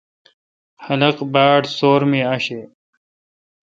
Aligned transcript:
خلق 0.83 1.17
باڑ 1.33 1.61
سور 1.77 2.01
می 2.09 2.21
اشہ۔ 2.33 2.59